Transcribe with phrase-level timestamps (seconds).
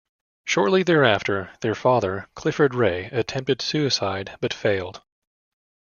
[0.45, 5.03] Shortly thereafter, their father, Clifford Ray, attempted suicide but failed.